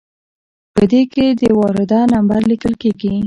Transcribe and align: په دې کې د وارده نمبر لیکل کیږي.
په 0.73 0.83
دې 0.91 1.01
کې 1.13 1.25
د 1.39 1.43
وارده 1.59 1.99
نمبر 2.13 2.39
لیکل 2.51 2.73
کیږي. 2.81 3.13